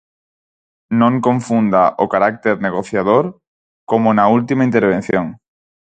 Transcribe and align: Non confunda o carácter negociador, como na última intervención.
Non 1.01 1.13
confunda 1.27 1.83
o 2.03 2.05
carácter 2.13 2.55
negociador, 2.67 3.25
como 3.89 4.07
na 4.17 4.25
última 4.37 4.65
intervención. 4.69 5.25